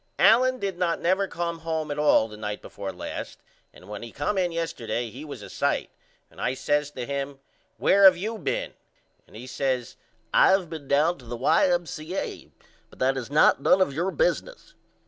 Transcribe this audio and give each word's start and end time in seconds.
Allen 0.17 0.57
did 0.57 0.79
not 0.79 0.99
never 0.99 1.27
come 1.27 1.59
home 1.59 1.91
at 1.91 1.99
all 1.99 2.27
the 2.27 2.35
night 2.35 2.59
before 2.59 2.91
last 2.91 3.37
and 3.71 3.87
when 3.87 4.01
he 4.01 4.11
come 4.11 4.35
in 4.35 4.51
yesterday 4.51 5.11
he 5.11 5.23
was 5.23 5.43
a 5.43 5.47
sight 5.51 5.91
and 6.31 6.41
I 6.41 6.55
says 6.55 6.89
to 6.89 7.05
him 7.05 7.37
Where 7.77 8.05
have 8.05 8.17
you 8.17 8.39
been? 8.39 8.73
And 9.27 9.35
he 9.35 9.45
says 9.45 9.97
I 10.33 10.47
have 10.49 10.71
been 10.71 10.87
down 10.87 11.19
to 11.19 11.25
the 11.25 11.37
Y.M.C.A. 11.37 12.49
but 12.89 12.97
that 12.97 13.15
is 13.15 13.29
not 13.29 13.61
none 13.61 13.79
of 13.79 13.93
your 13.93 14.09
business. 14.09 14.73